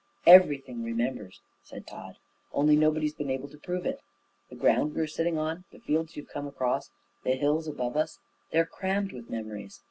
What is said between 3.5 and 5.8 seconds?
prove it. The ground we're sitting on, the